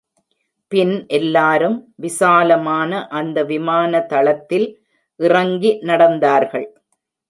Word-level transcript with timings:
பின் 0.71 0.93
எல்லாரும் 1.07 1.75
விசாலமான 1.95 2.91
அந்த 3.11 3.43
விமானதளத்தில் 3.43 4.67
இறங்கி 5.19 5.73
நடந்தார்கள். 5.83 6.69